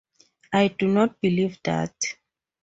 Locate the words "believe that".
1.21-1.93